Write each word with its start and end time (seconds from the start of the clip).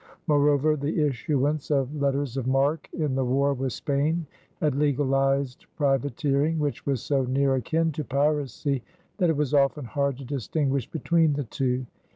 Moreover 0.25 0.75
the 0.75 0.99
issuance 1.05 1.69
of 1.69 1.93
letters 2.01 2.35
of 2.35 2.47
marque 2.47 2.89
in 2.91 3.13
the 3.13 3.23
war 3.23 3.53
with 3.53 3.71
Spain 3.71 4.25
had 4.59 4.73
legalized 4.73 5.67
privateering, 5.75 6.57
which 6.57 6.87
was 6.87 7.03
so 7.03 7.21
near 7.25 7.53
akin 7.53 7.91
to 7.91 8.03
piracy 8.03 8.81
that 9.19 9.29
it 9.29 9.37
was 9.37 9.53
often 9.53 9.85
hard 9.85 10.17
to 10.17 10.25
distinguish 10.25 10.89
between 10.89 11.33
the 11.33 11.43
two. 11.43 11.85